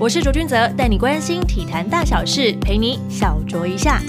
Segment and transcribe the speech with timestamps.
[0.00, 4.00] 我是卓君泽，带你关心体坛大小事，陪你小酌一下。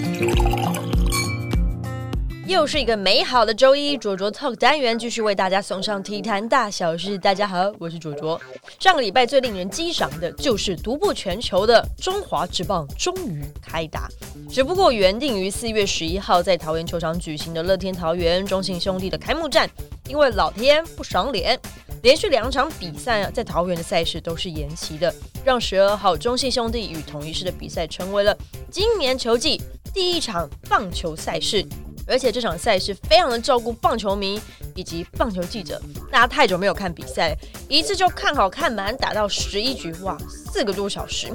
[2.46, 7.18] 又是一个美好的周一，卓卓 Talk 单元继续为大家送上体坛大小事。
[7.18, 8.40] 大家好，我是卓卓。
[8.80, 14.08] 上个礼拜最令人激赏的就是独步全球的中华职棒终于开打，
[14.48, 19.68] 只不过原定于四月十一号在桃园球场举行的乐天桃园中信兄弟的开幕战，
[20.08, 21.60] 因为老天不赏脸，
[22.02, 25.14] 连续两场比赛啊在桃园的赛事都是延期的，
[25.44, 28.38] 让十二号中信兄弟与统一师的比赛成为了
[28.72, 29.62] 今年球季
[29.94, 31.66] 第一场棒球赛事。
[32.08, 34.42] 而且这场赛事非常的照顾棒球迷
[34.74, 35.80] 以及棒球记者，
[36.12, 41.28] 大家太久没有看比赛，一次就看好看满，打到十一局，哇，四个多小时。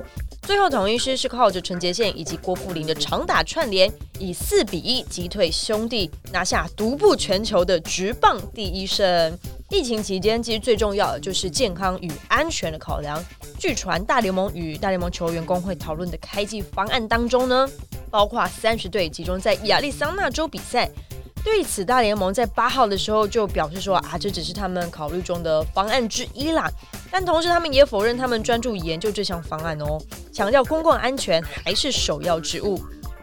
[0.42, 3.88] 最后统一师是靠着陈杰宪以及郭富林的长打串联，
[4.19, 9.38] 以四比一击退兄弟，拿下独步全球的直棒第一胜。
[9.74, 13.20] 疫情期间，其实最重要的就是健康与安全的考量。
[13.59, 17.69] 据传大联盟与大联盟球员工会讨论的开季方案当中呢。
[18.08, 20.89] 包括三十队集中在亚利桑那州比赛，
[21.42, 26.70] 对此大联盟在八号的时候就表示说啊，这只是他们考虑中的方案之一啦。
[27.11, 29.98] 但同时他们也否认他们专注研究这项方案哦，
[30.33, 32.81] 强调公共安全还是首要之务。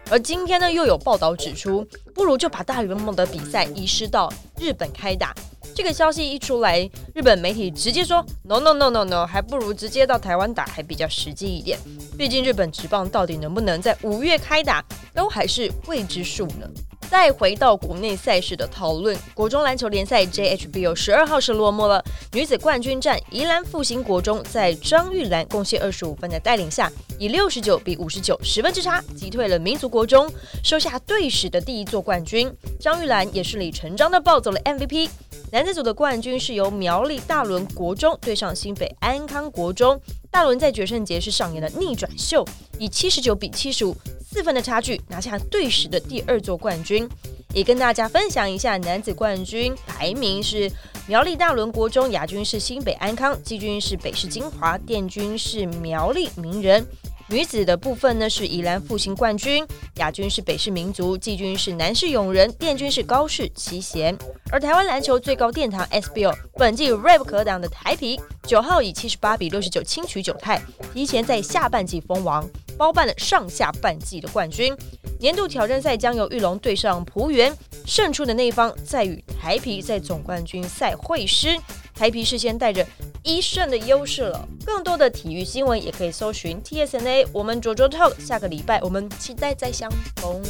[0.10, 5.34] 而今天呢，又有报道指出，不如就把大联盟的比赛移师到日本开打。
[5.74, 11.80] 这个消息一出来，日本媒体直接说 no no no no no，还不如直接到台湾打，还比较实际一点。
[12.18, 14.84] 毕竟日本职棒到底能不能在五月开打，
[15.14, 16.70] 都还是未知数呢。
[17.12, 30.32] 再回到国内赛事的讨论，国中篮球联赛 JHBO 十二号是落幕了，女子冠军战，宜兰复兴国中在张玉兰贡献二十五分的带领下，以六十九比五十九十分之差击退了民族国中，
[30.64, 32.50] 收下队史的第一座冠军。
[32.80, 35.10] 张玉兰也顺理成章的抱走了 MVP。
[35.52, 40.00] 男子组的冠军是由苗栗大伦国中对上新北安康国中，
[40.32, 42.46] 大伦在决胜节是上演了逆转秀，
[42.80, 43.94] 以七十九比七十五
[44.26, 47.08] 四分的差距拿下队史的第二座冠军。
[47.54, 50.72] 也跟大家分享一下男子冠军排名是
[51.06, 56.88] 苗栗大伦国中，亚军是新北安康，季军是北市金华，殿军是苗栗名人。
[57.32, 59.66] 女子的部分呢是宜兰复兴冠军，
[59.96, 64.18] 亚军是北市民族，季军是南市永仁，殿军是高市七贤。
[64.52, 70.62] 而台湾篮球最高殿堂 SBL 本季 Rap 可挡的台皮九号以七十八比六十九轻取九泰，
[70.94, 72.46] 提前在下半季封王，
[72.78, 74.76] 包办了上下半季的冠军。
[75.18, 77.56] 年度挑战赛将由玉龙对上浦原，
[77.86, 81.58] 胜出的那一方再与台皮在总冠军赛会师。
[82.02, 82.84] 台皮事先带着
[83.22, 84.48] 一胜的优势了。
[84.66, 87.28] 更多的体育新闻也可以搜寻 T S N A。
[87.32, 90.42] 我们卓卓 talk，下个礼拜我们期待再相逢。